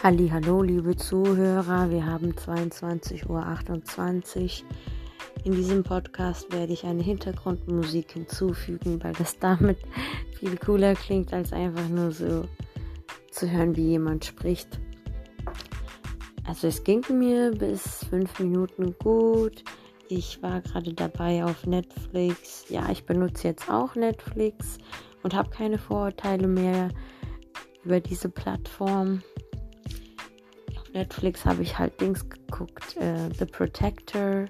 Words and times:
Hallo, 0.00 0.62
liebe 0.62 0.94
Zuhörer. 0.94 1.90
Wir 1.90 2.06
haben 2.06 2.32
22.28 2.32 3.26
Uhr. 3.26 4.68
In 5.42 5.52
diesem 5.56 5.82
Podcast 5.82 6.52
werde 6.52 6.72
ich 6.72 6.84
eine 6.84 7.02
Hintergrundmusik 7.02 8.12
hinzufügen, 8.12 9.02
weil 9.02 9.12
das 9.14 9.40
damit 9.40 9.78
viel 10.38 10.56
cooler 10.56 10.94
klingt, 10.94 11.32
als 11.32 11.52
einfach 11.52 11.88
nur 11.88 12.12
so 12.12 12.44
zu 13.32 13.50
hören, 13.50 13.74
wie 13.74 13.88
jemand 13.88 14.24
spricht. 14.24 14.78
Also 16.46 16.68
es 16.68 16.84
ging 16.84 17.02
mir 17.10 17.50
bis 17.50 18.04
fünf 18.08 18.38
Minuten 18.38 18.94
gut. 19.00 19.64
Ich 20.08 20.40
war 20.44 20.60
gerade 20.60 20.94
dabei 20.94 21.44
auf 21.44 21.66
Netflix. 21.66 22.66
Ja, 22.68 22.88
ich 22.88 23.04
benutze 23.04 23.48
jetzt 23.48 23.68
auch 23.68 23.96
Netflix 23.96 24.78
und 25.24 25.34
habe 25.34 25.50
keine 25.50 25.76
Vorurteile 25.76 26.46
mehr 26.46 26.90
über 27.82 27.98
diese 27.98 28.28
Plattform. 28.28 29.22
Netflix 30.94 31.44
habe 31.44 31.62
ich 31.62 31.78
halt 31.78 32.00
Dings 32.00 32.28
geguckt. 32.28 32.96
Äh, 32.96 33.28
The 33.38 33.44
Protector 33.44 34.46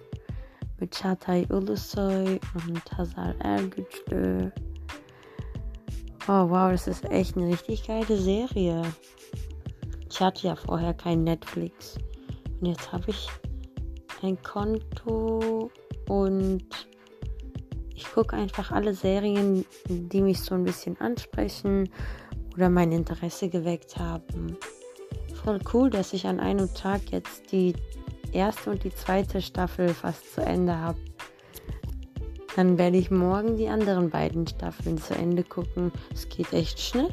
mit 0.78 0.94
Çağatay 0.94 1.50
Ulusoy 1.52 2.40
und 2.54 2.92
Hazal 2.96 3.34
Ergüçlü. 3.40 4.52
Oh 6.28 6.48
wow, 6.50 6.70
das 6.70 6.86
ist 6.86 7.04
echt 7.06 7.36
eine 7.36 7.48
richtig 7.48 7.86
geile 7.86 8.16
Serie. 8.16 8.82
Ich 10.10 10.20
hatte 10.20 10.46
ja 10.46 10.56
vorher 10.56 10.94
kein 10.94 11.24
Netflix. 11.24 11.96
Und 12.60 12.66
jetzt 12.66 12.92
habe 12.92 13.04
ich 13.08 13.28
ein 14.22 14.40
Konto 14.42 15.70
und 16.08 16.64
ich 17.94 18.10
gucke 18.12 18.36
einfach 18.36 18.70
alle 18.70 18.94
Serien, 18.94 19.64
die 19.88 20.20
mich 20.20 20.40
so 20.40 20.54
ein 20.54 20.64
bisschen 20.64 21.00
ansprechen 21.00 21.88
oder 22.54 22.68
mein 22.68 22.92
Interesse 22.92 23.48
geweckt 23.48 23.96
haben 23.96 24.56
voll 25.38 25.60
cool, 25.72 25.90
dass 25.90 26.12
ich 26.12 26.26
an 26.26 26.40
einem 26.40 26.72
Tag 26.74 27.00
jetzt 27.10 27.50
die 27.52 27.74
erste 28.32 28.70
und 28.70 28.84
die 28.84 28.94
zweite 28.94 29.40
Staffel 29.40 29.88
fast 29.88 30.34
zu 30.34 30.42
Ende 30.42 30.76
habe. 30.76 30.98
Dann 32.56 32.76
werde 32.76 32.96
ich 32.96 33.10
morgen 33.10 33.56
die 33.56 33.68
anderen 33.68 34.10
beiden 34.10 34.46
Staffeln 34.46 34.98
zu 34.98 35.14
Ende 35.14 35.44
gucken. 35.44 35.92
Es 36.12 36.28
geht 36.28 36.52
echt 36.52 36.80
schnell. 36.80 37.10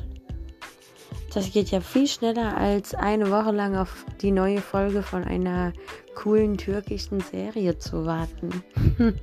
Das 1.33 1.51
geht 1.51 1.69
ja 1.69 1.81
viel 1.81 2.07
schneller 2.07 2.55
als 2.57 2.95
eine 2.95 3.29
Woche 3.29 3.51
lang 3.51 3.75
auf 3.75 4.05
die 4.21 4.31
neue 4.31 4.61
Folge 4.61 5.03
von 5.03 5.23
einer 5.23 5.73
coolen 6.15 6.57
türkischen 6.57 7.19
Serie 7.19 7.77
zu 7.77 8.05
warten. 8.05 8.63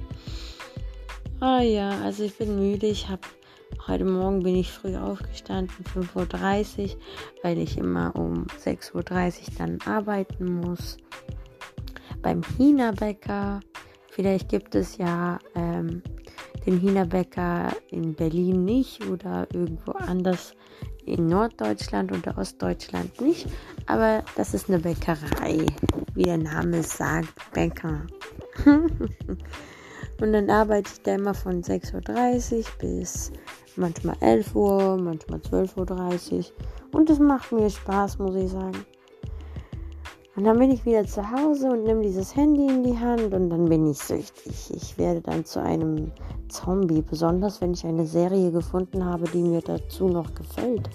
ah 1.41 1.63
ja, 1.63 1.91
also 2.03 2.23
ich 2.25 2.37
bin 2.37 2.59
müde. 2.59 2.87
Ich 2.87 3.09
habe 3.09 3.23
Heute 3.89 4.05
Morgen 4.05 4.45
bin 4.45 4.55
ich 4.55 4.71
früh 4.71 4.97
aufgestanden, 4.97 5.75
5.30 5.93 6.83
Uhr, 6.83 7.01
weil 7.43 7.59
ich 7.59 7.77
immer 7.77 8.15
um 8.15 8.47
6.30 8.65 8.95
Uhr 8.95 9.03
dann 9.59 9.79
arbeiten 9.85 10.61
muss. 10.61 10.99
Beim 12.23 12.43
China-Bäcker, 12.43 13.59
vielleicht 14.09 14.49
gibt 14.51 14.77
es 14.77 14.99
ja 14.99 15.41
ähm, 15.57 16.01
den 16.65 16.79
China-Bäcker 16.79 17.73
in 17.91 18.15
Berlin 18.15 18.65
nicht 18.65 19.05
oder 19.09 19.49
irgendwo 19.53 19.91
anders 19.93 20.55
in 21.05 21.27
Norddeutschland 21.27 22.13
oder 22.13 22.39
Ostdeutschland 22.39 23.21
nicht, 23.21 23.49
aber 23.87 24.23
das 24.37 24.55
ist 24.55 24.69
eine 24.69 24.79
Bäckerei, 24.79 25.67
wie 26.15 26.23
der 26.23 26.39
Name 26.39 26.85
sagt, 26.85 27.35
Bäcker. 27.53 28.07
Und 30.21 30.33
dann 30.33 30.49
arbeite 30.51 30.89
ich 30.95 31.03
da 31.03 31.17
immer 31.17 31.35
von 31.35 31.65
6.30 31.65 32.59
Uhr 32.59 32.65
bis 32.79 33.33
manchmal 33.77 34.17
11 34.21 34.55
Uhr, 34.55 34.97
manchmal 34.97 35.41
12.30 35.41 36.37
Uhr. 36.37 36.45
Und 36.93 37.11
es 37.11 37.19
macht 37.19 37.53
mir 37.53 37.71
Spaß, 37.71 38.19
muss 38.19 38.35
ich 38.35 38.51
sagen. 38.51 38.85
Und 40.35 40.45
dann 40.45 40.59
bin 40.59 40.71
ich 40.71 40.85
wieder 40.87 41.05
zu 41.05 41.31
Hause 41.31 41.71
und 41.71 41.85
nehme 41.85 42.03
dieses 42.03 42.35
Handy 42.35 42.67
in 42.67 42.83
die 42.83 42.99
Hand 42.99 43.35
und 43.35 43.51
dann 43.51 43.67
bin 43.67 43.91
ich 43.91 43.99
süchtig. 43.99 44.71
Ich 44.75 44.97
werde 44.97 45.21
dann 45.21 45.45
zu 45.45 45.61
einem 45.61 46.11
Zombie, 46.49 47.03
besonders 47.03 47.61
wenn 47.61 47.75
ich 47.75 47.85
eine 47.85 48.07
Serie 48.07 48.51
gefunden 48.51 49.05
habe, 49.05 49.25
die 49.29 49.43
mir 49.43 49.61
dazu 49.61 50.09
noch 50.09 50.35
gefällt. 50.35 50.89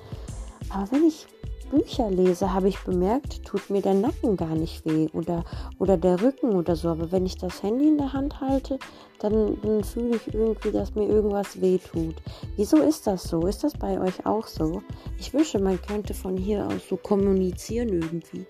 Aber 0.69 0.91
wenn 0.91 1.03
ich 1.03 1.27
Bücher 1.69 2.09
lese, 2.09 2.53
habe 2.53 2.69
ich 2.69 2.79
bemerkt, 2.79 3.45
tut 3.45 3.69
mir 3.69 3.81
der 3.81 3.93
Nacken 3.93 4.37
gar 4.37 4.55
nicht 4.55 4.85
weh 4.85 5.07
oder, 5.13 5.43
oder 5.79 5.97
der 5.97 6.21
Rücken 6.21 6.55
oder 6.55 6.75
so. 6.75 6.89
Aber 6.89 7.11
wenn 7.11 7.25
ich 7.25 7.37
das 7.37 7.63
Handy 7.63 7.87
in 7.87 7.97
der 7.97 8.13
Hand 8.13 8.39
halte, 8.41 8.79
dann, 9.19 9.59
dann 9.61 9.83
fühle 9.83 10.15
ich 10.17 10.33
irgendwie, 10.33 10.71
dass 10.71 10.95
mir 10.95 11.07
irgendwas 11.07 11.59
weh 11.61 11.77
tut. 11.77 12.15
Wieso 12.55 12.77
ist 12.77 13.07
das 13.07 13.23
so? 13.23 13.47
Ist 13.47 13.63
das 13.63 13.73
bei 13.73 13.99
euch 13.99 14.25
auch 14.25 14.47
so? 14.47 14.81
Ich 15.19 15.33
wünsche, 15.33 15.59
man 15.59 15.81
könnte 15.81 16.13
von 16.13 16.37
hier 16.37 16.65
aus 16.67 16.87
so 16.89 16.97
kommunizieren 16.97 17.89
irgendwie. 17.89 18.45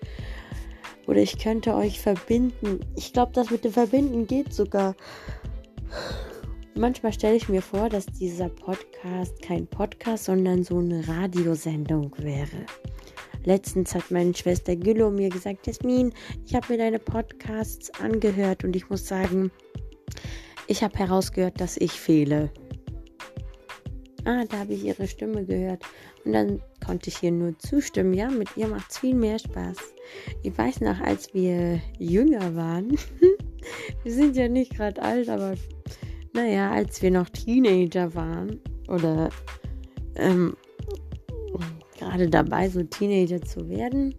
Oder 1.06 1.20
ich 1.20 1.38
könnte 1.38 1.74
euch 1.74 2.00
verbinden. 2.00 2.80
Ich 2.94 3.12
glaube, 3.12 3.32
das 3.32 3.50
mit 3.50 3.64
dem 3.64 3.72
Verbinden 3.72 4.26
geht 4.26 4.52
sogar. 4.52 4.94
Manchmal 6.74 7.12
stelle 7.12 7.34
ich 7.34 7.48
mir 7.48 7.62
vor, 7.62 7.88
dass 7.88 8.06
dieser 8.06 8.50
Podcast 8.50 9.42
kein 9.42 9.66
Podcast, 9.66 10.26
sondern 10.26 10.62
so 10.62 10.78
eine 10.78 11.08
Radiosendung 11.08 12.12
wäre. 12.18 12.66
Letztens 13.44 13.94
hat 13.94 14.10
meine 14.10 14.34
Schwester 14.34 14.76
Gülo 14.76 15.10
mir 15.10 15.28
gesagt, 15.28 15.66
Jasmin, 15.66 16.12
ich 16.46 16.54
habe 16.54 16.72
mir 16.72 16.78
deine 16.78 16.98
Podcasts 16.98 17.90
angehört 18.00 18.64
und 18.64 18.76
ich 18.76 18.88
muss 18.90 19.06
sagen, 19.06 19.50
ich 20.66 20.82
habe 20.82 20.98
herausgehört, 20.98 21.60
dass 21.60 21.76
ich 21.76 21.92
fehle. 21.92 22.50
Ah, 24.24 24.44
da 24.44 24.58
habe 24.58 24.74
ich 24.74 24.84
ihre 24.84 25.08
Stimme 25.08 25.46
gehört. 25.46 25.82
Und 26.24 26.32
dann 26.34 26.60
konnte 26.84 27.08
ich 27.08 27.22
ihr 27.22 27.32
nur 27.32 27.58
zustimmen. 27.58 28.12
Ja, 28.12 28.28
mit 28.28 28.48
ihr 28.56 28.68
macht 28.68 28.90
es 28.90 28.98
viel 28.98 29.14
mehr 29.14 29.38
Spaß. 29.38 29.78
Ich 30.42 30.56
weiß 30.56 30.82
noch, 30.82 31.00
als 31.00 31.32
wir 31.32 31.80
jünger 31.98 32.54
waren, 32.54 32.98
wir 34.02 34.12
sind 34.12 34.36
ja 34.36 34.48
nicht 34.48 34.76
gerade 34.76 35.00
alt, 35.00 35.28
aber 35.30 35.54
naja, 36.34 36.70
als 36.70 37.00
wir 37.00 37.10
noch 37.10 37.30
Teenager 37.30 38.14
waren 38.14 38.60
oder 38.88 39.30
ähm, 40.16 40.54
gerade 42.08 42.28
dabei, 42.28 42.68
so 42.68 42.82
Teenager 42.82 43.40
zu 43.40 43.68
werden, 43.68 44.14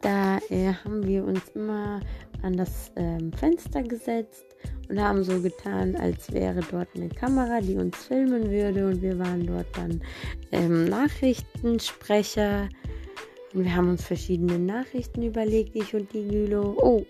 da 0.00 0.38
äh, 0.50 0.72
haben 0.84 1.06
wir 1.06 1.24
uns 1.24 1.42
immer 1.54 2.00
an 2.42 2.56
das 2.56 2.92
ähm, 2.96 3.32
Fenster 3.32 3.82
gesetzt 3.82 4.44
und 4.88 5.00
haben 5.00 5.24
so 5.24 5.40
getan, 5.40 5.96
als 5.96 6.32
wäre 6.32 6.60
dort 6.70 6.88
eine 6.94 7.08
Kamera, 7.08 7.60
die 7.60 7.76
uns 7.76 7.96
filmen 8.04 8.50
würde 8.50 8.86
und 8.86 9.02
wir 9.02 9.18
waren 9.18 9.46
dort 9.46 9.66
dann 9.76 10.00
ähm, 10.52 10.84
Nachrichtensprecher. 10.84 12.68
Und 13.54 13.64
wir 13.64 13.74
haben 13.74 13.88
uns 13.88 14.04
verschiedene 14.04 14.58
Nachrichten 14.58 15.22
überlegt, 15.22 15.74
ich 15.74 15.94
und 15.94 16.12
die 16.12 16.28
Gülo. 16.28 16.76
Oh, 16.76 17.04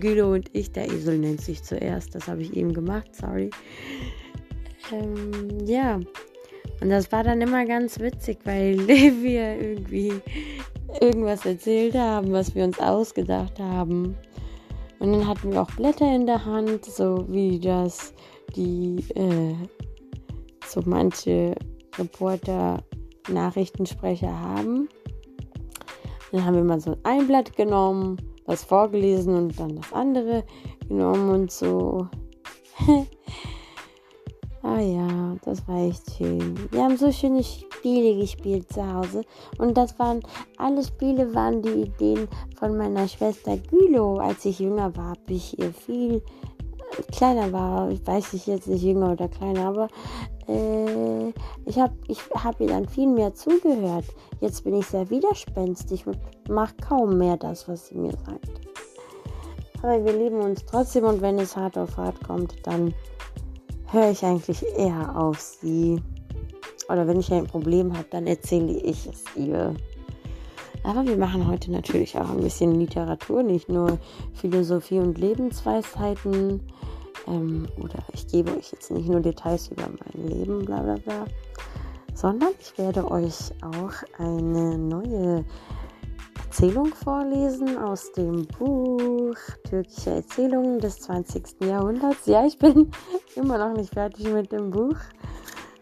Gülo 0.00 0.32
und 0.32 0.50
ich, 0.52 0.72
der 0.72 0.86
Esel 0.86 1.18
nennt 1.18 1.40
sich 1.40 1.62
zuerst. 1.62 2.14
Das 2.14 2.26
habe 2.26 2.42
ich 2.42 2.56
eben 2.56 2.74
gemacht, 2.74 3.14
sorry. 3.14 3.50
Ähm, 4.92 5.64
ja, 5.64 6.00
und 6.80 6.90
das 6.90 7.12
war 7.12 7.22
dann 7.22 7.40
immer 7.40 7.64
ganz 7.64 8.00
witzig, 8.00 8.38
weil 8.44 8.76
wir 8.88 9.60
irgendwie 9.60 10.12
irgendwas 11.00 11.46
erzählt 11.46 11.94
haben, 11.94 12.32
was 12.32 12.54
wir 12.54 12.64
uns 12.64 12.78
ausgedacht 12.80 13.58
haben. 13.58 14.16
Und 14.98 15.12
dann 15.12 15.26
hatten 15.26 15.52
wir 15.52 15.62
auch 15.62 15.70
Blätter 15.72 16.14
in 16.14 16.26
der 16.26 16.44
Hand, 16.44 16.84
so 16.84 17.24
wie 17.28 17.58
das 17.58 18.12
die 18.54 18.96
äh, 19.14 19.54
so 20.66 20.82
manche 20.84 21.54
Reporter, 21.98 22.82
Nachrichtensprecher 23.28 24.40
haben. 24.40 24.88
Dann 26.32 26.44
haben 26.44 26.56
wir 26.56 26.64
mal 26.64 26.80
so 26.80 26.96
ein 27.04 27.26
Blatt 27.26 27.56
genommen, 27.56 28.16
was 28.46 28.64
vorgelesen 28.64 29.36
und 29.36 29.60
dann 29.60 29.76
das 29.76 29.92
andere 29.92 30.44
genommen 30.88 31.30
und 31.30 31.52
so. 31.52 32.08
Ah 34.64 34.78
ja, 34.78 35.36
das 35.44 35.66
war 35.66 35.88
echt 35.88 36.08
schön. 36.16 36.56
Wir 36.70 36.84
haben 36.84 36.96
so 36.96 37.10
schöne 37.10 37.42
Spiele 37.42 38.20
gespielt 38.20 38.72
zu 38.72 38.94
Hause. 38.94 39.22
Und 39.58 39.76
das 39.76 39.98
waren, 39.98 40.20
alle 40.56 40.84
Spiele 40.84 41.34
waren 41.34 41.62
die 41.62 41.82
Ideen 41.82 42.28
von 42.60 42.76
meiner 42.76 43.08
Schwester 43.08 43.56
Gülo. 43.56 44.18
Als 44.18 44.44
ich 44.44 44.60
jünger 44.60 44.96
war, 44.96 45.10
habe 45.10 45.32
ich 45.32 45.58
ihr 45.58 45.72
viel 45.72 46.14
äh, 46.16 47.02
kleiner 47.10 47.52
war. 47.52 47.90
Ich 47.90 48.06
weiß 48.06 48.34
nicht 48.34 48.46
jetzt 48.46 48.68
nicht 48.68 48.84
jünger 48.84 49.12
oder 49.12 49.26
kleiner, 49.26 49.66
aber 49.66 49.88
äh, 50.46 51.30
ich 51.64 51.80
habe 51.80 51.94
ich 52.06 52.20
hab 52.32 52.60
ihr 52.60 52.68
dann 52.68 52.88
viel 52.88 53.08
mehr 53.08 53.34
zugehört. 53.34 54.04
Jetzt 54.40 54.62
bin 54.62 54.76
ich 54.76 54.86
sehr 54.86 55.10
widerspenstig 55.10 56.06
und 56.06 56.18
mache 56.48 56.74
kaum 56.80 57.18
mehr 57.18 57.36
das, 57.36 57.66
was 57.66 57.88
sie 57.88 57.96
mir 57.96 58.12
sagt. 58.12 58.60
Aber 59.82 60.04
wir 60.04 60.12
lieben 60.12 60.40
uns 60.40 60.64
trotzdem 60.64 61.02
und 61.04 61.20
wenn 61.20 61.40
es 61.40 61.56
hart 61.56 61.76
auf 61.76 61.96
hart 61.96 62.22
kommt, 62.24 62.54
dann 62.64 62.94
höre 63.92 64.10
ich 64.10 64.24
eigentlich 64.24 64.64
eher 64.76 65.16
auf 65.16 65.38
sie. 65.38 66.02
Oder 66.88 67.06
wenn 67.06 67.20
ich 67.20 67.32
ein 67.32 67.46
Problem 67.46 67.92
habe, 67.96 68.06
dann 68.10 68.26
erzähle 68.26 68.72
ich 68.72 69.06
es 69.06 69.24
ihr. 69.36 69.74
Aber 70.82 71.06
wir 71.06 71.16
machen 71.16 71.46
heute 71.46 71.70
natürlich 71.70 72.18
auch 72.18 72.30
ein 72.30 72.40
bisschen 72.40 72.80
Literatur, 72.80 73.42
nicht 73.42 73.68
nur 73.68 73.98
Philosophie 74.34 74.98
und 74.98 75.18
Lebensweisheiten. 75.18 76.60
Ähm, 77.28 77.68
oder 77.78 78.02
ich 78.12 78.26
gebe 78.26 78.56
euch 78.56 78.72
jetzt 78.72 78.90
nicht 78.90 79.08
nur 79.08 79.20
Details 79.20 79.68
über 79.68 79.84
mein 79.86 80.28
Leben, 80.28 80.64
bla 80.64 80.82
bla 80.82 80.96
bla, 80.96 81.24
sondern 82.14 82.50
ich 82.60 82.76
werde 82.78 83.08
euch 83.08 83.52
auch 83.60 83.92
eine 84.18 84.76
neue 84.76 85.44
Erzählung 86.52 86.88
vorlesen 86.88 87.78
aus 87.78 88.12
dem 88.12 88.46
Buch 88.46 89.38
Türkische 89.64 90.10
Erzählungen 90.10 90.80
des 90.80 91.00
20. 91.00 91.62
Jahrhunderts. 91.64 92.26
Ja, 92.26 92.44
ich 92.44 92.58
bin 92.58 92.90
immer 93.36 93.56
noch 93.56 93.74
nicht 93.74 93.94
fertig 93.94 94.30
mit 94.30 94.52
dem 94.52 94.70
Buch. 94.70 94.98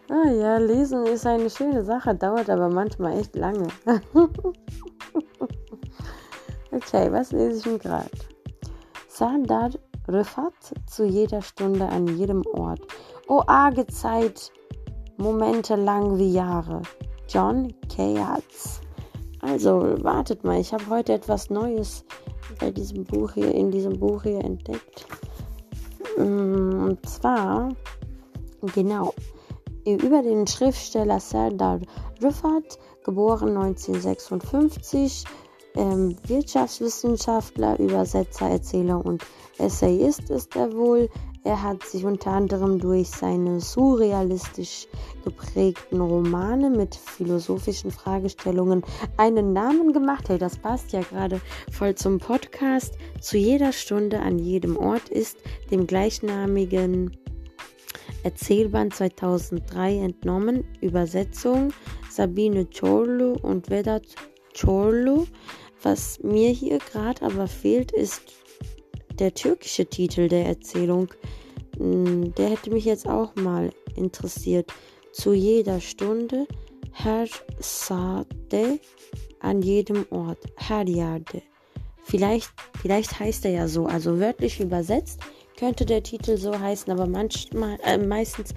Ah 0.09 0.31
ja, 0.31 0.59
lesen 0.59 1.07
ist 1.07 1.27
eine 1.27 1.51
schöne 1.51 1.85
Sache, 1.85 2.15
dauert 2.15 2.49
aber 2.49 2.69
manchmal 2.69 3.19
echt 3.19 3.35
lange. 3.35 3.67
okay, 6.71 7.11
was 7.11 7.33
lese 7.33 7.57
ich 7.57 7.65
denn 7.65 7.79
gerade? 7.81 8.11
Sardar 9.09 9.71
Rifat 10.07 10.55
zu 10.87 11.05
jeder 11.05 11.43
Stunde 11.43 11.89
an 11.89 12.17
jedem 12.17 12.47
Ort. 12.47 12.83
O 13.27 13.43
arge 13.45 13.89
Zeit, 13.89 14.53
Momente 15.17 15.75
lang 15.75 16.17
wie 16.17 16.33
Jahre. 16.33 16.83
John 17.29 17.75
Keats. 17.89 18.83
Also, 19.41 19.95
wartet 20.03 20.45
mal, 20.45 20.61
ich 20.61 20.73
habe 20.73 20.87
heute 20.91 21.15
etwas 21.15 21.51
Neues 21.51 22.05
bei 22.59 22.71
diesem 22.71 23.05
Buch 23.05 23.33
hier, 23.33 23.55
in 23.55 23.71
diesem 23.71 23.99
Buch 23.99 24.23
hier 24.23 24.45
entdeckt. 24.45 25.07
Mm, 26.19 26.85
und 26.85 27.09
zwar, 27.09 27.71
genau, 28.75 29.15
über 29.87 30.23
den 30.23 30.47
Schriftsteller 30.47 31.21
Serdar 31.21 31.81
Rifat, 32.23 32.79
geboren 33.05 33.57
1956, 33.57 35.25
ähm, 35.77 36.17
Wirtschaftswissenschaftler, 36.27 37.79
Übersetzer, 37.79 38.51
Erzähler 38.51 39.05
und 39.05 39.25
Essayist 39.59 40.29
ist 40.31 40.55
er 40.57 40.73
wohl. 40.73 41.09
Er 41.43 41.63
hat 41.63 41.83
sich 41.85 42.05
unter 42.05 42.33
anderem 42.33 42.79
durch 42.79 43.09
seine 43.09 43.61
surrealistisch 43.61 44.87
geprägten 45.25 46.01
Romane 46.01 46.69
mit 46.69 46.95
philosophischen 46.95 47.91
Fragestellungen 47.91 48.83
einen 49.17 49.55
Namen 49.55 49.95
gemacht. 49.95 50.29
Hey, 50.29 50.37
das 50.37 50.59
passt 50.59 50.93
ja 50.93 51.01
gerade 51.01 51.41
voll 51.73 51.95
zum 51.95 52.19
Podcast. 52.19 52.99
Zu 53.21 53.39
jeder 53.39 53.73
Stunde 53.73 54.21
an 54.21 54.39
jedem 54.39 54.77
Ort 54.77 55.09
ist 55.09 55.39
dem 55.71 55.87
gleichnamigen 55.87 57.17
Erzählband 58.23 58.95
2003 58.95 59.97
entnommen. 59.97 60.65
Übersetzung 60.83 61.73
Sabine 62.11 62.67
Chorlu 62.67 63.33
und 63.41 63.71
Vedat 63.71 64.05
Chorlu. 64.55 65.25
Was 65.83 66.23
mir 66.23 66.51
hier 66.51 66.79
gerade 66.79 67.23
aber 67.23 67.47
fehlt, 67.47 67.93
ist 67.93 68.35
der 69.21 69.35
türkische 69.35 69.87
Titel 69.87 70.29
der 70.29 70.47
Erzählung. 70.47 71.09
Hm, 71.79 72.35
der 72.35 72.51
hätte 72.51 72.71
mich 72.71 72.85
jetzt 72.85 73.07
auch 73.07 73.35
mal 73.37 73.71
interessiert. 73.95 74.73
Zu 75.13 75.33
jeder 75.33 75.81
Stunde, 75.81 76.47
her 76.93 77.27
sade, 77.59 78.81
an 79.41 79.63
jedem 79.63 80.07
Ort, 80.11 80.39
her 80.57 80.87
yerde. 80.87 81.43
Vielleicht, 82.03 82.51
vielleicht 82.81 83.21
heißt 83.21 83.45
er 83.45 83.51
ja 83.53 83.69
so, 83.69 83.87
also 83.87 84.19
wörtlich 84.19 84.61
übersetzt 84.61 85.21
könnte 85.61 85.85
der 85.85 86.03
Titel 86.03 86.39
so 86.39 86.59
heißen, 86.59 86.91
aber 86.91 87.07
manchmal, 87.07 87.79
äh, 87.85 87.99
meistens 87.99 88.55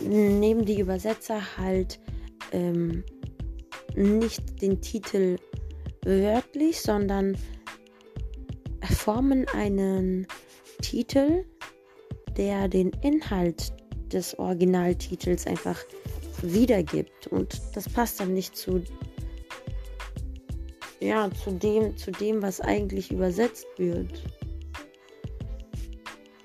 nehmen 0.00 0.64
die 0.64 0.78
Übersetzer 0.78 1.40
halt 1.58 1.98
ähm, 2.52 3.02
nicht 3.96 4.62
den 4.62 4.80
Titel 4.80 5.36
wörtlich, 6.04 6.80
sondern 6.80 7.36
formen 8.90 9.46
einen 9.54 10.26
Titel, 10.80 11.44
der 12.36 12.68
den 12.68 12.90
Inhalt 13.02 13.72
des 14.12 14.38
Originaltitels 14.38 15.46
einfach 15.46 15.78
wiedergibt. 16.42 17.26
Und 17.28 17.60
das 17.74 17.88
passt 17.88 18.20
dann 18.20 18.34
nicht 18.34 18.56
zu, 18.56 18.82
ja, 21.00 21.30
zu 21.44 21.52
dem, 21.52 21.96
zu 21.96 22.10
dem, 22.10 22.42
was 22.42 22.60
eigentlich 22.60 23.10
übersetzt 23.10 23.66
wird. 23.76 24.22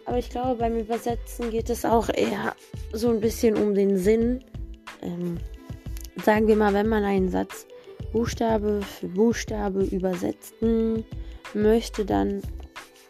Aber 0.05 0.17
ich 0.17 0.29
glaube, 0.29 0.55
beim 0.59 0.77
Übersetzen 0.77 1.49
geht 1.51 1.69
es 1.69 1.83
auch 1.83 2.09
eher 2.09 2.55
so 2.93 3.09
ein 3.09 3.19
bisschen 3.19 3.57
um 3.57 3.73
den 3.73 3.97
Sinn. 3.97 4.43
Ähm, 5.01 5.37
sagen 6.23 6.47
wir 6.47 6.55
mal, 6.55 6.73
wenn 6.73 6.87
man 6.87 7.03
einen 7.03 7.29
Satz 7.29 7.67
Buchstabe 8.13 8.81
für 8.81 9.07
Buchstabe 9.07 9.83
übersetzen 9.83 11.03
möchte, 11.53 12.05
dann 12.05 12.41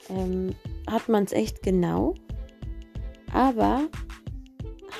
ähm, 0.09 0.55
hat 0.89 1.09
man 1.09 1.23
es 1.23 1.31
echt 1.31 1.63
genau, 1.63 2.15
aber 3.31 3.87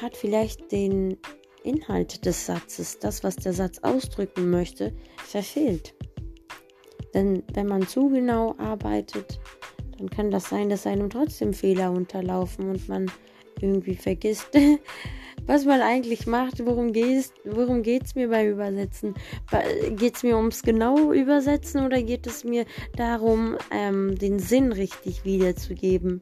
hat 0.01 0.16
vielleicht 0.16 0.72
den 0.72 1.18
Inhalt 1.63 2.25
des 2.25 2.45
Satzes, 2.45 3.00
das, 3.00 3.24
was 3.24 3.36
der 3.36 3.54
Satz 3.54 3.80
ausdrücken 3.80 4.50
möchte, 4.50 4.94
verfehlt. 5.18 5.94
Denn 7.13 7.44
wenn 7.54 7.68
man 7.68 7.88
zu 7.88 8.10
genau 8.10 8.56
arbeitet, 8.57 9.40
dann 9.98 10.10
kann 10.10 10.31
das 10.31 10.50
sein, 10.50 10.69
dass 10.69 10.86
einem 10.86 11.10
trotzdem 11.10 11.54
Fehler 11.54 11.92
unterlaufen 11.92 12.69
und 12.69 12.88
man 12.88 13.12
irgendwie 13.60 13.95
vergisst, 13.95 14.50
was 15.48 15.66
man 15.66 15.82
eigentlich 15.82 16.28
macht, 16.28 16.64
worum 16.66 16.92
geht 16.92 17.26
worum 17.46 17.82
es 17.82 18.16
mir 18.16 18.30
beim 18.30 18.50
Übersetzen? 18.50 19.16
Geht 19.92 20.18
es 20.18 20.24
mir 20.24 20.38
ums 20.38 20.62
genau 20.62 21.12
Übersetzen 21.12 21.86
oder 21.86 22.02
geht 22.04 22.28
es 22.28 22.44
mir 22.44 22.66
darum, 22.96 23.58
ähm, 23.72 24.16
den 24.16 24.40
Sinn 24.40 24.72
richtig 24.72 25.26
wiederzugeben? 25.26 26.22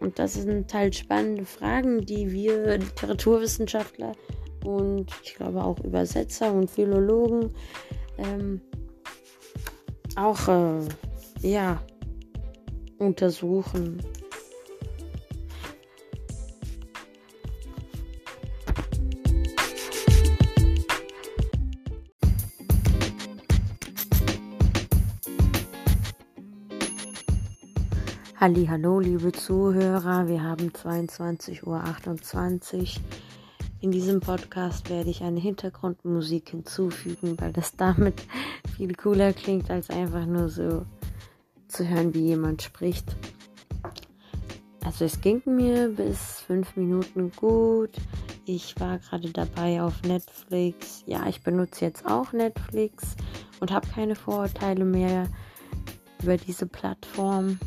Und 0.00 0.18
das 0.18 0.34
sind 0.34 0.72
halt 0.74 0.94
spannende 0.94 1.44
Fragen, 1.44 2.04
die 2.04 2.30
wir 2.30 2.78
Literaturwissenschaftler 2.78 4.12
und 4.64 5.10
ich 5.22 5.34
glaube 5.34 5.62
auch 5.62 5.78
Übersetzer 5.80 6.52
und 6.52 6.70
Philologen 6.70 7.52
ähm, 8.18 8.60
auch 10.16 10.48
äh, 10.48 10.80
ja 11.42 11.80
untersuchen. 12.98 14.02
Hallo, 28.40 29.00
liebe 29.00 29.32
Zuhörer, 29.32 30.28
wir 30.28 30.44
haben 30.44 30.68
22.28 30.68 31.64
Uhr. 31.66 33.02
In 33.80 33.90
diesem 33.90 34.20
Podcast 34.20 34.88
werde 34.90 35.10
ich 35.10 35.24
eine 35.24 35.40
Hintergrundmusik 35.40 36.50
hinzufügen, 36.50 37.34
weil 37.40 37.52
das 37.52 37.74
damit 37.74 38.22
viel 38.76 38.94
cooler 38.94 39.32
klingt, 39.32 39.72
als 39.72 39.90
einfach 39.90 40.24
nur 40.24 40.48
so 40.50 40.86
zu 41.66 41.88
hören, 41.88 42.14
wie 42.14 42.26
jemand 42.26 42.62
spricht. 42.62 43.16
Also 44.84 45.06
es 45.06 45.20
ging 45.20 45.42
mir 45.44 45.88
bis 45.88 46.40
fünf 46.42 46.76
Minuten 46.76 47.32
gut. 47.34 47.96
Ich 48.44 48.78
war 48.78 48.98
gerade 48.98 49.32
dabei 49.32 49.82
auf 49.82 50.00
Netflix. 50.02 51.02
Ja, 51.06 51.26
ich 51.26 51.42
benutze 51.42 51.86
jetzt 51.86 52.06
auch 52.06 52.32
Netflix 52.32 53.16
und 53.58 53.72
habe 53.72 53.88
keine 53.88 54.14
Vorurteile 54.14 54.84
mehr 54.84 55.26
über 56.22 56.36
diese 56.36 56.66
Plattform. 56.66 57.58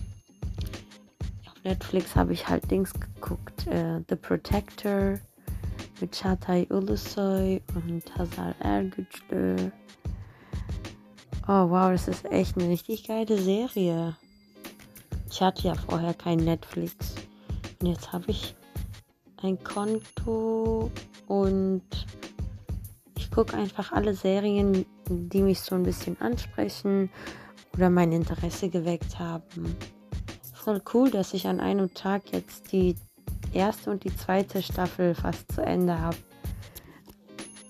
Netflix 1.63 2.15
habe 2.15 2.33
ich 2.33 2.47
halt 2.47 2.69
Dings 2.71 2.91
geguckt. 2.93 3.67
Äh, 3.67 4.01
The 4.09 4.15
Protector 4.15 5.19
mit 5.99 6.13
Çağatay 6.15 6.67
Ulusoy 6.71 7.61
und 7.75 8.03
Hazar 8.17 8.55
Ergüçlü. 8.59 9.71
Oh 11.47 11.69
wow, 11.69 11.91
das 11.91 12.07
ist 12.07 12.25
echt 12.31 12.57
eine 12.57 12.69
richtig 12.69 13.07
geile 13.07 13.37
Serie. 13.37 14.15
Ich 15.29 15.41
hatte 15.41 15.67
ja 15.67 15.75
vorher 15.75 16.13
kein 16.13 16.39
Netflix. 16.39 16.95
Und 17.79 17.87
jetzt 17.87 18.11
habe 18.11 18.31
ich 18.31 18.55
ein 19.43 19.63
Konto 19.63 20.91
und 21.27 21.83
ich 23.17 23.29
gucke 23.31 23.55
einfach 23.55 23.91
alle 23.91 24.13
Serien, 24.13 24.85
die 25.09 25.41
mich 25.41 25.61
so 25.61 25.75
ein 25.75 25.83
bisschen 25.83 26.19
ansprechen 26.21 27.09
oder 27.73 27.89
mein 27.89 28.11
Interesse 28.11 28.69
geweckt 28.69 29.19
haben 29.19 29.75
voll 30.61 30.81
cool, 30.93 31.09
dass 31.09 31.33
ich 31.33 31.47
an 31.47 31.59
einem 31.59 31.93
Tag 31.93 32.31
jetzt 32.31 32.71
die 32.71 32.95
erste 33.53 33.89
und 33.89 34.03
die 34.03 34.15
zweite 34.15 34.61
Staffel 34.61 35.15
fast 35.15 35.51
zu 35.51 35.61
Ende 35.61 35.99
habe. 35.99 36.17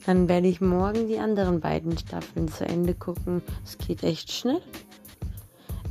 Dann 0.05 0.27
werde 0.27 0.47
ich 0.47 0.61
morgen 0.61 1.07
die 1.07 1.19
anderen 1.19 1.59
beiden 1.61 1.97
Staffeln 1.97 2.47
zu 2.47 2.65
Ende 2.65 2.93
gucken. 2.93 3.41
Es 3.63 3.77
geht 3.77 4.03
echt 4.03 4.31
schnell. 4.31 4.61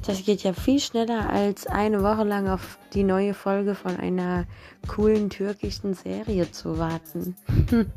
Das 0.05 0.25
geht 0.25 0.43
ja 0.43 0.53
viel 0.53 0.81
schneller 0.81 1.29
als 1.31 1.67
eine 1.67 2.03
Woche 2.03 2.25
lang 2.25 2.49
auf 2.49 2.79
die 2.93 3.05
neue 3.05 3.35
Folge 3.35 3.75
von 3.75 3.97
einer 3.97 4.47
coolen 4.89 5.31
türkischen 5.31 5.95
Serie 5.95 6.51
zu 6.51 6.79
warten. 6.79 7.37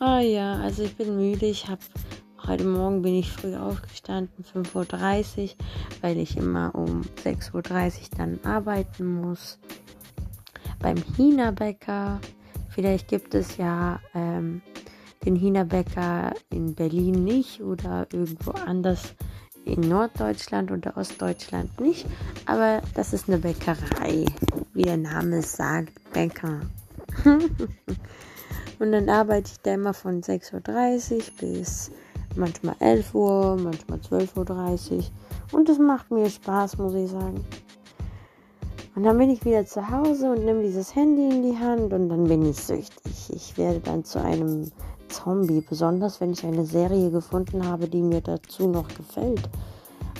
ah 0.00 0.20
ja, 0.20 0.54
also 0.54 0.82
ich 0.82 0.96
bin 0.96 1.16
müde. 1.16 1.46
Ich 1.46 1.68
habe 1.68 1.82
Heute 2.46 2.64
Morgen 2.64 3.00
bin 3.00 3.14
ich 3.14 3.32
früh 3.32 3.56
aufgestanden, 3.56 4.44
5.30 4.44 5.42
Uhr, 5.42 5.48
weil 6.02 6.18
ich 6.18 6.36
immer 6.36 6.74
um 6.74 7.00
6.30 7.24 7.54
Uhr 7.54 7.62
dann 8.18 8.38
arbeiten 8.44 9.06
muss. 9.06 9.58
Beim 10.78 10.96
China-Bäcker. 11.16 12.20
Vielleicht 12.68 13.08
gibt 13.08 13.34
es 13.34 13.56
ja 13.56 13.98
ähm, 14.14 14.60
den 15.24 15.36
Hina-Bäcker 15.36 16.34
in 16.50 16.74
Berlin 16.74 17.24
nicht 17.24 17.62
oder 17.62 18.06
irgendwo 18.12 18.50
anders 18.50 19.14
in 19.64 19.80
Norddeutschland 19.80 20.70
oder 20.70 20.98
Ostdeutschland 20.98 21.80
nicht. 21.80 22.04
Aber 22.44 22.82
das 22.94 23.14
ist 23.14 23.26
eine 23.26 23.38
Bäckerei, 23.38 24.26
wie 24.74 24.82
der 24.82 24.98
Name 24.98 25.40
sagt, 25.40 25.94
Bäcker. 26.12 26.60
Und 28.78 28.92
dann 28.92 29.08
arbeite 29.08 29.50
ich 29.50 29.60
da 29.62 29.72
immer 29.72 29.94
von 29.94 30.20
6.30 30.20 31.14
Uhr 31.14 31.22
bis 31.40 31.90
manchmal 32.36 32.76
11 32.80 33.14
Uhr, 33.14 33.56
manchmal 33.56 33.98
12.30 33.98 34.96
Uhr. 34.96 35.04
Und 35.52 35.68
es 35.68 35.78
macht 35.78 36.10
mir 36.10 36.28
Spaß, 36.28 36.78
muss 36.78 36.94
ich 36.94 37.10
sagen. 37.10 37.44
Und 38.94 39.02
dann 39.02 39.18
bin 39.18 39.30
ich 39.30 39.44
wieder 39.44 39.66
zu 39.66 39.90
Hause 39.90 40.30
und 40.30 40.44
nehme 40.44 40.62
dieses 40.62 40.94
Handy 40.94 41.28
in 41.28 41.42
die 41.42 41.58
Hand 41.58 41.92
und 41.92 42.08
dann 42.08 42.24
bin 42.24 42.48
ich 42.48 42.56
süchtig. 42.56 43.30
Ich 43.30 43.58
werde 43.58 43.80
dann 43.80 44.04
zu 44.04 44.20
einem 44.22 44.70
Zombie, 45.08 45.60
besonders 45.60 46.20
wenn 46.20 46.32
ich 46.32 46.44
eine 46.44 46.64
Serie 46.64 47.10
gefunden 47.10 47.66
habe, 47.66 47.88
die 47.88 48.02
mir 48.02 48.20
dazu 48.20 48.68
noch 48.68 48.88
gefällt. 48.88 49.48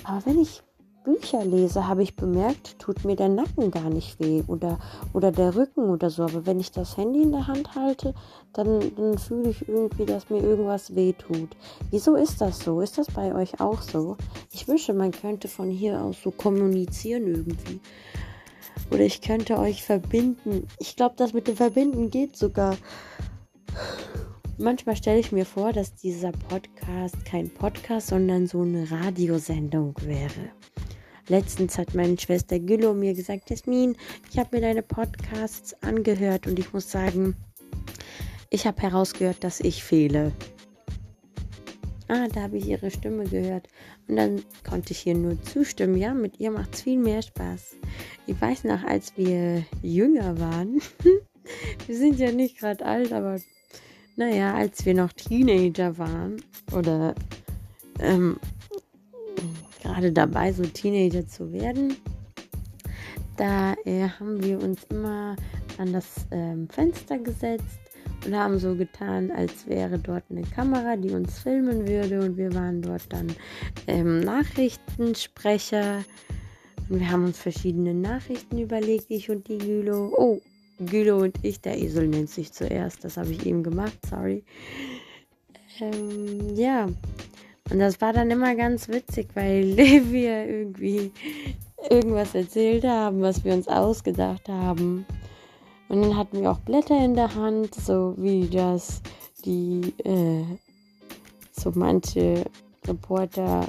Aber 0.02 0.26
wenn 0.26 0.40
ich 0.40 0.62
Bücher 1.04 1.44
lese, 1.44 1.87
habe 1.87 2.02
ich 2.02 2.16
bemerkt, 2.16 2.78
tut 2.78 3.04
mir 3.04 3.14
der 3.14 3.28
Nacken 3.28 3.70
gar 3.70 3.90
nicht 3.90 4.18
weh 4.20 4.42
oder, 4.46 4.78
oder 5.12 5.30
der 5.30 5.54
Rücken 5.54 5.90
oder 5.90 6.08
so. 6.08 6.25
Aber 6.25 6.46
wenn 6.46 6.58
ich 6.58 6.73
das 6.73 6.96
Handy 6.96 7.23
in 7.23 7.32
der 7.32 7.46
Hand 7.46 7.75
halte, 7.75 8.14
dann, 8.54 8.80
dann 8.96 9.18
fühle 9.18 9.50
ich 9.50 9.68
irgendwie, 9.68 10.06
dass 10.06 10.30
mir 10.30 10.42
irgendwas 10.42 10.94
weh 10.94 11.12
tut. 11.12 11.50
Wieso 11.90 12.16
ist 12.16 12.40
das 12.40 12.58
so? 12.61 12.80
Ist 12.80 12.96
das 12.96 13.08
bei 13.08 13.34
euch 13.34 13.61
auch 13.61 13.82
so? 13.82 14.16
Ich 14.50 14.66
wünsche, 14.66 14.94
man 14.94 15.12
könnte 15.12 15.46
von 15.49 15.68
hier 15.68 16.00
aus 16.00 16.16
so 16.23 16.30
kommunizieren 16.30 17.26
irgendwie. 17.26 17.80
Oder 18.90 19.02
ich 19.02 19.20
könnte 19.20 19.58
euch 19.58 19.82
verbinden. 19.82 20.66
Ich 20.78 20.96
glaube, 20.96 21.16
das 21.16 21.32
mit 21.32 21.49
dem 21.49 21.56
Verbinden 21.56 22.11
geht 22.11 22.37
sogar. 22.37 22.76
Manchmal 24.56 24.96
stelle 24.96 25.18
ich 25.18 25.32
mir 25.32 25.44
vor, 25.44 25.73
dass 25.73 25.96
dieser 25.96 26.30
Podcast 26.30 27.25
kein 27.25 27.50
Podcast, 27.50 28.06
sondern 28.06 28.46
so 28.46 28.62
eine 28.62 28.88
Radiosendung 28.90 29.94
wäre. 30.02 30.52
Letztens 31.28 31.78
hat 31.78 31.95
meine 31.95 32.19
Schwester 32.19 32.59
Gülo 32.59 32.93
mir 32.93 33.14
gesagt, 33.14 33.50
Jasmin, 33.50 33.97
ich 34.31 34.38
habe 34.38 34.57
mir 34.57 34.62
deine 34.62 34.83
Podcasts 34.83 35.75
angehört 35.83 36.47
und 36.47 36.59
ich 36.59 36.73
muss 36.73 36.90
sagen, 36.90 37.35
ich 38.50 38.66
habe 38.66 38.83
herausgehört, 38.83 39.43
dass 39.43 39.61
ich 39.61 39.83
fehle. 39.83 40.33
Ah, 42.09 42.28
da 42.28 42.43
habe 42.43 42.59
ich 42.59 42.69
ihre 42.69 42.90
Stimme 42.90 43.25
gehört. 43.25 43.69
Und 44.07 44.16
dann 44.16 44.43
konnte 44.69 44.93
ich 44.93 45.07
ihr 45.07 45.14
nur 45.14 45.43
zustimmen. 45.43 45.97
Ja, 45.97 46.12
mit 46.12 46.38
ihr 46.38 46.50
macht 46.50 46.75
es 46.75 46.83
viel 46.83 46.99
mehr 46.99 47.23
Spaß. 47.23 47.76
Ich 48.26 48.38
weiß 48.38 48.64
noch, 48.64 48.85
als 48.85 49.16
wir 49.16 49.64
jünger 49.83 50.38
waren. 50.38 50.83
wir 51.87 51.97
sind 51.97 52.19
ja 52.19 52.31
nicht 52.31 52.59
gerade 52.59 52.85
alt, 52.85 53.12
aber 53.12 53.40
naja, 54.16 54.54
als 54.54 54.85
wir 54.85 54.95
noch 54.95 55.12
Teenager 55.12 55.97
waren 55.97 56.43
oder 56.73 57.14
ähm, 57.99 58.38
gerade 59.94 60.12
dabei, 60.12 60.52
so 60.52 60.64
Teenager 60.64 61.26
zu 61.26 61.52
werden, 61.52 61.96
da 63.36 63.74
äh, 63.84 64.08
haben 64.08 64.42
wir 64.42 64.60
uns 64.60 64.84
immer 64.90 65.36
an 65.78 65.92
das 65.92 66.26
ähm, 66.30 66.68
Fenster 66.68 67.18
gesetzt 67.18 67.78
und 68.26 68.36
haben 68.36 68.58
so 68.58 68.74
getan, 68.74 69.30
als 69.30 69.66
wäre 69.66 69.98
dort 69.98 70.24
eine 70.30 70.42
Kamera, 70.42 70.96
die 70.96 71.10
uns 71.10 71.38
filmen 71.38 71.86
würde 71.86 72.20
und 72.20 72.36
wir 72.36 72.52
waren 72.54 72.82
dort 72.82 73.12
dann 73.12 73.28
ähm, 73.86 74.20
Nachrichtensprecher 74.20 76.04
und 76.88 77.00
wir 77.00 77.10
haben 77.10 77.24
uns 77.24 77.38
verschiedene 77.38 77.94
Nachrichten 77.94 78.58
überlegt, 78.58 79.06
ich 79.08 79.30
und 79.30 79.48
die 79.48 79.58
Gülo. 79.58 80.12
Oh, 80.16 80.40
Gülo 80.78 81.18
und 81.18 81.38
ich, 81.42 81.60
der 81.60 81.78
Esel 81.78 82.08
nennt 82.08 82.30
sich 82.30 82.52
zuerst, 82.52 83.04
das 83.04 83.16
habe 83.16 83.30
ich 83.30 83.46
eben 83.46 83.62
gemacht, 83.62 83.98
sorry. 84.08 84.44
Ähm, 85.80 86.54
ja, 86.54 86.88
und 87.71 87.78
das 87.78 88.00
war 88.00 88.12
dann 88.12 88.30
immer 88.30 88.54
ganz 88.54 88.88
witzig, 88.88 89.28
weil 89.35 89.76
wir 89.76 90.47
irgendwie 90.47 91.12
irgendwas 91.90 92.35
erzählt 92.35 92.85
haben, 92.85 93.23
was 93.23 93.44
wir 93.44 93.52
uns 93.54 93.68
ausgedacht 93.68 94.49
haben. 94.49 95.06
Und 95.88 96.02
dann 96.02 96.16
hatten 96.16 96.40
wir 96.40 96.50
auch 96.50 96.59
Blätter 96.61 97.02
in 97.04 97.14
der 97.14 97.35
Hand, 97.35 97.75
so 97.75 98.14
wie 98.16 98.49
das 98.49 99.02
die 99.44 99.92
äh, 100.04 100.44
so 101.52 101.73
manche 101.75 102.44
Reporter, 102.87 103.66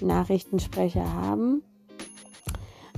Nachrichtensprecher 0.00 1.12
haben. 1.12 1.62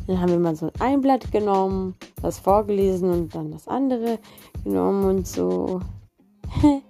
Dann 0.06 0.20
haben 0.20 0.30
wir 0.32 0.38
mal 0.38 0.56
so 0.56 0.70
ein 0.78 1.00
Blatt 1.00 1.30
genommen, 1.32 1.94
das 2.20 2.38
vorgelesen 2.38 3.10
und 3.10 3.34
dann 3.34 3.52
das 3.52 3.68
andere 3.68 4.18
genommen 4.64 5.04
und 5.04 5.26
so. 5.26 5.80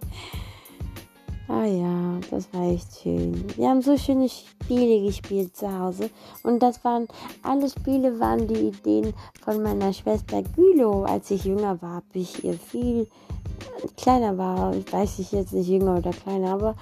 Ah 1.52 1.64
ja, 1.64 2.20
das 2.30 2.46
war 2.52 2.70
echt 2.70 3.00
schön. 3.02 3.44
Wir 3.56 3.70
haben 3.70 3.82
so 3.82 3.96
schöne 3.96 4.28
Spiele 4.28 5.04
gespielt 5.04 5.56
zu 5.56 5.66
Hause. 5.80 6.08
Und 6.44 6.62
das 6.62 6.84
waren, 6.84 7.08
alle 7.42 7.68
Spiele 7.68 8.20
waren 8.20 8.46
die 8.46 8.68
Ideen 8.68 9.12
von 9.42 9.60
meiner 9.60 9.92
Schwester 9.92 10.44
Gülo. 10.54 11.02
Als 11.02 11.28
ich 11.32 11.44
jünger 11.44 11.82
war, 11.82 11.96
habe 11.96 12.06
ich 12.12 12.44
ihr 12.44 12.54
viel 12.54 13.08
kleiner 13.96 14.38
war, 14.38 14.74
ich 14.76 14.92
weiß 14.92 15.18
ich 15.18 15.32
jetzt 15.32 15.52
nicht 15.52 15.68
jünger 15.68 15.98
oder 15.98 16.12
kleiner, 16.12 16.52
aber 16.52 16.76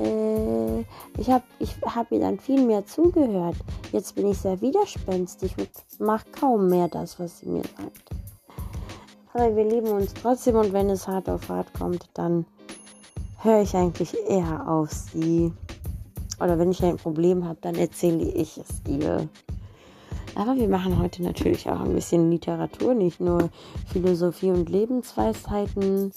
äh, 0.00 0.80
ich 1.18 1.30
habe 1.30 1.44
ich 1.58 1.76
hab 1.82 2.10
ihr 2.10 2.20
dann 2.20 2.38
viel 2.38 2.64
mehr 2.64 2.86
zugehört. 2.86 3.56
Jetzt 3.92 4.14
bin 4.14 4.28
ich 4.28 4.38
sehr 4.38 4.58
widerspenstig 4.62 5.54
und 5.58 5.68
mache 5.98 6.24
kaum 6.32 6.70
mehr 6.70 6.88
das, 6.88 7.20
was 7.20 7.40
sie 7.40 7.50
mir 7.50 7.64
sagt. 7.76 8.10
Aber 9.34 9.54
wir 9.54 9.64
lieben 9.64 9.88
uns 9.88 10.14
trotzdem 10.14 10.56
und 10.56 10.72
wenn 10.72 10.88
es 10.88 11.06
hart 11.06 11.28
auf 11.28 11.50
hart 11.50 11.72
kommt, 11.74 12.08
dann 12.14 12.46
höre 13.46 13.62
ich 13.62 13.74
eigentlich 13.74 14.14
eher 14.28 14.68
auf 14.68 14.90
sie. 14.92 15.52
Oder 16.38 16.58
wenn 16.58 16.70
ich 16.70 16.84
ein 16.84 16.96
Problem 16.96 17.44
habe, 17.44 17.58
dann 17.62 17.76
erzähle 17.76 18.24
ich 18.24 18.58
es 18.58 18.82
ihr. 18.86 19.28
Aber 20.34 20.56
wir 20.56 20.68
machen 20.68 21.00
heute 21.00 21.22
natürlich 21.22 21.70
auch 21.70 21.80
ein 21.80 21.94
bisschen 21.94 22.30
Literatur, 22.30 22.92
nicht 22.92 23.20
nur 23.20 23.48
Philosophie 23.90 24.50
und 24.50 24.68
Lebensweisheiten. 24.68 26.12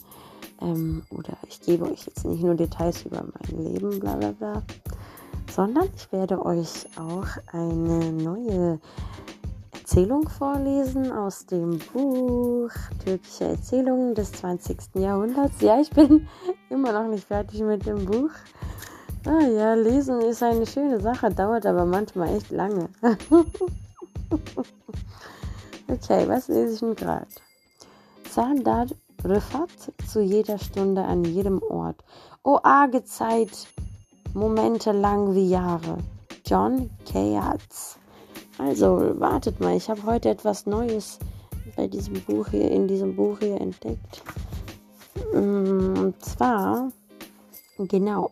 Ähm, 0.61 1.03
oder 1.11 1.37
ich 1.47 1.61
gebe 1.61 1.85
euch 1.85 2.05
jetzt 2.05 2.25
nicht 2.25 2.43
nur 2.43 2.55
Details 2.55 3.05
über 3.05 3.23
mein 3.23 3.63
Leben, 3.63 3.99
bla 3.99 4.15
bla 4.17 4.31
bla, 4.31 4.63
sondern 5.49 5.87
ich 5.95 6.11
werde 6.11 6.45
euch 6.45 6.85
auch 6.97 7.27
eine 7.53 8.11
neue 8.11 8.79
Erzählung 9.89 10.29
vorlesen 10.29 11.11
aus 11.11 11.47
dem 11.47 11.79
Buch 11.91 12.69
Türkische 13.03 13.45
Erzählungen 13.45 14.13
des 14.13 14.31
20. 14.33 14.77
Jahrhunderts. 14.93 15.61
Ja, 15.61 15.81
ich 15.81 15.89
bin 15.89 16.27
immer 16.69 16.91
noch 16.91 17.07
nicht 17.07 17.25
fertig 17.25 17.61
mit 17.61 17.87
dem 17.87 18.05
Buch. 18.05 18.29
Ah 19.25 19.47
ja, 19.47 19.73
lesen 19.73 20.21
ist 20.21 20.43
eine 20.43 20.67
schöne 20.67 21.01
Sache, 21.01 21.31
dauert 21.31 21.65
aber 21.65 21.85
manchmal 21.85 22.35
echt 22.35 22.51
lange. 22.51 22.87
okay, 25.87 26.27
was 26.27 26.49
lese 26.49 26.73
ich 26.75 26.79
denn 26.81 26.95
gerade? 26.95 27.25
Sardar 28.29 28.85
Rifat 29.23 29.71
zu 30.07 30.21
jeder 30.21 30.59
Stunde 30.59 31.03
an 31.03 31.23
jedem 31.23 31.63
Ort. 31.63 31.97
O 32.43 32.59
arge 32.61 33.03
Zeit, 33.05 33.67
Momente 34.35 34.91
lang 34.91 35.33
wie 35.33 35.49
Jahre. 35.49 35.97
John 36.45 36.91
Keats. 37.05 37.98
Also, 38.59 39.17
wartet 39.19 39.61
mal, 39.61 39.77
ich 39.77 39.89
habe 39.89 40.03
heute 40.03 40.29
etwas 40.29 40.65
Neues 40.65 41.17
bei 41.77 41.87
diesem 41.87 42.21
Buch 42.25 42.49
hier, 42.49 42.69
in 42.69 42.89
diesem 42.89 43.15
Buch 43.15 43.39
hier 43.39 43.59
entdeckt. 43.59 44.21
Mm, 45.33 45.97
und 45.97 46.15
zwar, 46.19 46.91
genau, 47.77 48.31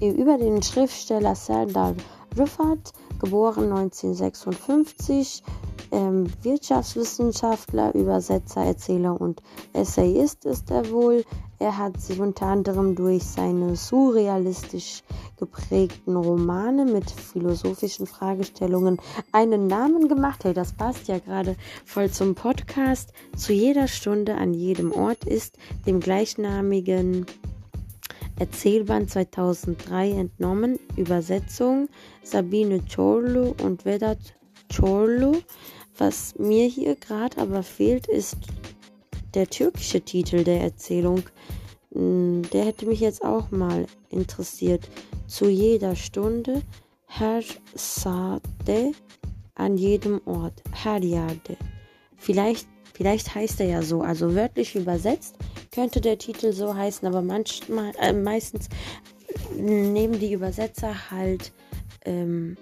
über 0.00 0.38
den 0.38 0.62
Schriftsteller 0.62 1.34
Serdar 1.34 1.96
Rifat, 2.38 2.92
geboren 3.18 3.72
1956, 3.72 5.42
ähm, 5.90 6.26
Wirtschaftswissenschaftler, 6.42 7.94
Übersetzer, 7.94 8.64
Erzähler 8.64 9.20
und 9.20 9.42
Essayist 9.72 10.44
ist 10.44 10.70
er 10.70 10.90
wohl. 10.90 11.24
Er 11.58 11.76
hat 11.76 12.00
sich 12.00 12.20
unter 12.20 12.46
anderem 12.46 12.94
durch 12.94 13.24
seine 13.24 13.74
surrealistisch 13.74 15.02
geprägten 15.38 16.16
Romane 16.16 16.84
mit 16.84 17.10
philosophischen 17.10 18.06
Fragestellungen 18.06 18.98
einen 19.32 19.66
Namen 19.66 20.08
gemacht. 20.08 20.44
Hey, 20.44 20.54
das 20.54 20.72
passt 20.72 21.08
ja 21.08 21.18
gerade 21.18 21.56
voll 21.84 22.10
zum 22.10 22.34
Podcast. 22.34 23.12
Zu 23.36 23.52
jeder 23.52 23.88
Stunde 23.88 24.36
an 24.36 24.54
jedem 24.54 24.92
Ort 24.92 25.24
ist 25.24 25.58
dem 25.86 25.98
gleichnamigen 25.98 27.26
Erzählband 28.38 29.10
2003 29.10 30.12
entnommen. 30.12 30.78
Übersetzung 30.96 31.88
Sabine 32.22 32.80
Chorlu 32.88 33.54
und 33.64 33.84
Vedat 33.84 34.37
Chorlu. 34.74 35.40
Was 35.96 36.34
mir 36.38 36.66
hier 36.66 36.94
gerade 36.94 37.38
aber 37.38 37.62
fehlt, 37.62 38.06
ist 38.06 38.36
der 39.34 39.48
türkische 39.48 40.00
Titel 40.00 40.44
der 40.44 40.60
Erzählung. 40.60 41.22
Hm, 41.92 42.42
der 42.52 42.66
hätte 42.66 42.86
mich 42.86 43.00
jetzt 43.00 43.24
auch 43.24 43.50
mal 43.50 43.86
interessiert. 44.10 44.88
Zu 45.26 45.48
jeder 45.48 45.96
Stunde, 45.96 46.62
her 47.06 47.42
sade, 47.74 48.92
an 49.54 49.76
jedem 49.76 50.20
Ort, 50.24 50.62
her 50.72 51.02
yerde. 51.02 51.56
Vielleicht, 52.16 52.66
Vielleicht 52.94 53.32
heißt 53.32 53.60
er 53.60 53.66
ja 53.66 53.82
so, 53.82 54.02
also 54.02 54.34
wörtlich 54.34 54.74
übersetzt 54.74 55.36
könnte 55.78 56.00
der 56.00 56.18
Titel 56.18 56.52
so 56.52 56.74
heißen, 56.74 57.06
aber 57.06 57.22
manchmal, 57.22 57.92
äh, 58.00 58.12
meistens 58.12 58.68
nehmen 59.56 60.18
die 60.18 60.32
Übersetzer 60.32 61.10
halt 61.12 61.52
ähm, 62.04 62.56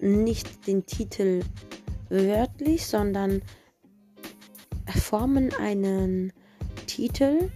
nicht 0.00 0.66
den 0.66 0.86
Titel 0.86 1.42
wörtlich, 2.08 2.86
sondern 2.86 3.42
formen 4.98 5.52
einen 5.54 6.32
Titel, 6.86 7.50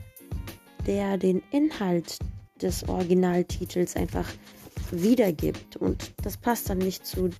der 0.87 1.19
den 1.19 1.43
Inhalt 1.51 2.19
des 2.61 2.89
Originaltitels 2.89 3.97
einfach 3.97 4.29
wiedergibt. 4.91 5.77
Und 5.77 6.13
das 6.23 6.37
passt 6.37 6.71
dann 6.71 6.79
nicht 6.79 7.07
zu, 7.07 7.31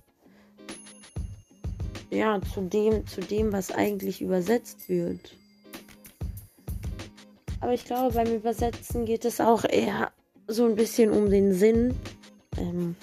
ja, 2.09 2.39
zu 2.53 2.61
dem, 2.61 3.07
zu 3.07 3.21
dem, 3.21 3.51
was 3.51 3.71
eigentlich 3.71 4.21
übersetzt 4.21 4.89
wird. 4.89 5.35
Aber 7.61 7.73
ich 7.73 7.85
glaube, 7.85 8.13
beim 8.13 8.33
Übersetzen 8.33 9.05
geht 9.05 9.25
es 9.25 9.39
auch 9.41 9.63
eher 9.63 10.11
so 10.47 10.65
ein 10.65 10.75
bisschen 10.75 11.11
um 11.11 11.29
den 11.29 11.53
Sinn. 11.53 11.95
Ähm, 12.57 12.95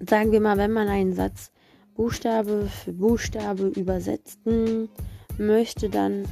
sagen 0.00 0.32
wir 0.32 0.40
mal, 0.40 0.56
wenn 0.56 0.72
man 0.72 0.88
einen 0.88 1.14
Satz 1.14 1.50
Buchstabe 1.94 2.66
für 2.66 2.92
Buchstabe 2.92 3.68
übersetzen 3.68 4.88
möchte, 5.38 5.88
dann 5.88 6.26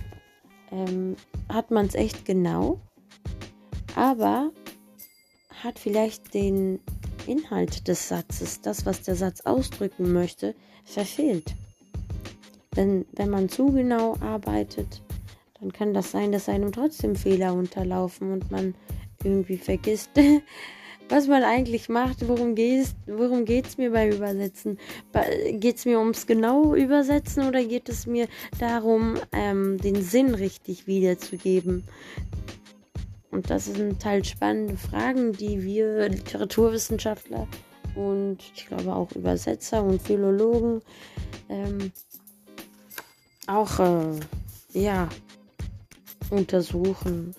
ähm, 0.72 1.16
hat 1.48 1.70
man 1.70 1.86
es 1.86 1.94
echt 1.94 2.24
genau, 2.24 2.80
aber 3.94 4.50
hat 5.62 5.78
vielleicht 5.78 6.34
den 6.34 6.80
Inhalt 7.26 7.86
des 7.86 8.08
Satzes, 8.08 8.60
das, 8.60 8.84
was 8.86 9.02
der 9.02 9.14
Satz 9.14 9.42
ausdrücken 9.42 10.12
möchte, 10.12 10.54
verfehlt. 10.84 11.54
Denn 12.76 13.04
wenn 13.12 13.30
man 13.30 13.48
zu 13.48 13.66
genau 13.66 14.16
arbeitet, 14.20 15.02
dann 15.60 15.72
kann 15.72 15.94
das 15.94 16.10
sein, 16.10 16.32
dass 16.32 16.48
einem 16.48 16.72
trotzdem 16.72 17.14
Fehler 17.14 17.54
unterlaufen 17.54 18.32
und 18.32 18.50
man 18.50 18.74
irgendwie 19.22 19.58
vergisst, 19.58 20.10
was 21.12 21.28
man 21.28 21.42
eigentlich 21.42 21.90
macht. 21.90 22.26
Worum 22.26 22.54
geht 22.54 22.84
es 22.84 22.94
worum 23.06 23.44
geht's 23.44 23.76
mir 23.76 23.90
beim 23.90 24.12
Übersetzen? 24.12 24.78
Geht 25.52 25.76
es 25.76 25.84
mir 25.84 25.98
ums 25.98 26.26
genau 26.26 26.74
Übersetzen 26.74 27.46
oder 27.46 27.62
geht 27.62 27.90
es 27.90 28.06
mir 28.06 28.28
darum, 28.58 29.18
ähm, 29.30 29.76
den 29.78 30.02
Sinn 30.02 30.34
richtig 30.34 30.86
wiederzugeben? 30.86 31.84
Und 33.30 33.50
das 33.50 33.66
sind 33.66 34.02
halt 34.04 34.26
spannende 34.26 34.76
Fragen, 34.76 35.32
die 35.32 35.62
wir 35.62 36.08
Literaturwissenschaftler 36.08 37.46
und 37.94 38.38
ich 38.54 38.66
glaube 38.66 38.94
auch 38.94 39.12
Übersetzer 39.12 39.84
und 39.84 40.00
Philologen 40.00 40.80
ähm, 41.50 41.92
auch 43.46 43.78
äh, 43.80 44.18
ja 44.72 45.08
untersuchen 46.30 47.34